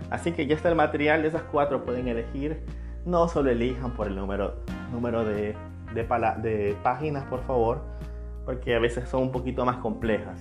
Así 0.09 0.31
que 0.31 0.47
ya 0.47 0.55
está 0.55 0.69
el 0.69 0.75
material 0.75 1.21
de 1.21 1.27
esas 1.27 1.43
cuatro, 1.43 1.85
pueden 1.85 2.07
elegir. 2.07 2.61
No 3.05 3.27
solo 3.27 3.51
elijan 3.51 3.91
por 3.91 4.07
el 4.07 4.15
número, 4.15 4.55
número 4.91 5.23
de, 5.23 5.55
de, 5.93 6.77
páginas, 6.83 7.25
por 7.25 7.41
favor, 7.43 7.81
porque 8.45 8.75
a 8.75 8.79
veces 8.79 9.07
son 9.07 9.23
un 9.23 9.31
poquito 9.31 9.65
más 9.65 9.77
complejas. 9.77 10.39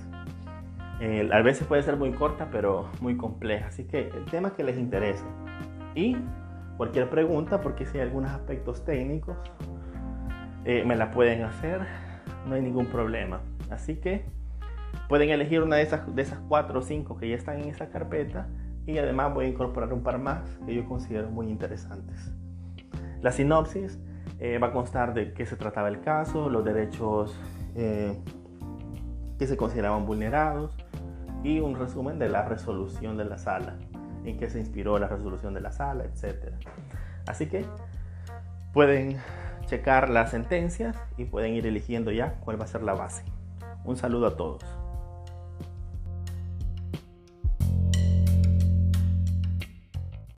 A 1.33 1.43
veces 1.43 1.67
puede 1.67 1.83
ser 1.83 1.97
muy 1.97 2.11
corta, 2.13 2.49
pero 2.51 2.89
muy 3.01 3.17
compleja. 3.17 3.69
Así 3.69 3.85
que 3.85 4.09
el 4.09 4.25
tema 4.25 4.55
que 4.55 4.65
les 4.65 4.79
interese. 4.79 5.25
Y 5.95 6.17
cualquier 6.77 7.09
pregunta, 7.11 7.61
porque 7.61 7.87
si 7.87 7.99
hay 7.99 8.05
algunos 8.05 8.31
aspectos 8.31 8.85
técnicos, 8.85 9.37
eh, 10.69 10.85
me 10.85 10.97
la 10.97 11.11
pueden 11.11 11.45
hacer. 11.45 11.81
No 12.47 12.55
hay 12.55 12.61
ningún 12.61 12.87
problema. 12.87 13.41
Así 13.71 13.97
que 13.97 14.27
pueden 15.09 15.31
elegir 15.31 15.63
una 15.63 15.77
de 15.77 15.83
esas, 15.83 16.15
de 16.15 16.21
esas 16.21 16.39
cuatro 16.47 16.81
o 16.81 16.83
cinco 16.83 17.17
que 17.17 17.27
ya 17.27 17.37
están 17.37 17.61
en 17.61 17.71
esa 17.71 17.89
carpeta 17.89 18.49
y 18.87 18.99
además 18.99 19.33
voy 19.33 19.47
a 19.47 19.49
incorporar 19.49 19.93
un 19.95 20.03
par 20.03 20.19
más 20.19 20.43
que 20.67 20.75
yo 20.75 20.85
considero 20.85 21.31
muy 21.31 21.49
interesantes. 21.49 22.31
La 23.23 23.33
sinopsis 23.33 23.99
eh, 24.41 24.59
va 24.59 24.67
a 24.67 24.73
constar 24.73 25.15
de 25.15 25.33
qué 25.33 25.47
se 25.47 25.57
trataba 25.57 25.89
el 25.89 26.01
caso, 26.01 26.51
los 26.51 26.63
derechos 26.65 27.35
eh, 27.75 28.19
que 29.39 29.47
se 29.47 29.57
consideraban 29.57 30.05
vulnerados 30.05 30.77
y 31.43 31.61
un 31.61 31.77
resumen 31.77 32.19
de 32.19 32.29
la 32.29 32.45
resolución 32.45 33.17
de 33.17 33.25
la 33.25 33.39
sala, 33.39 33.77
en 34.27 34.37
qué 34.37 34.51
se 34.51 34.59
inspiró 34.59 34.99
la 34.99 35.09
resolución 35.09 35.55
de 35.55 35.63
la 35.63 35.73
sala, 35.73 36.05
etc. 36.05 36.53
Así 37.27 37.47
que 37.47 37.65
pueden 38.75 39.19
checar 39.69 40.09
las 40.09 40.31
sentencias 40.31 40.97
y 41.17 41.27
pueden 41.27 41.55
ir 41.55 41.67
eligiendo 41.67 42.11
ya 42.11 42.41
cuál 42.41 42.61
va 42.61 42.65
a 42.65 42.69
ser 42.69 42.83
la 42.83 42.95
base. 42.95 43.23
Un 43.85 43.97
saludo 43.97 44.27
a 44.27 44.37
todos. 44.37 44.65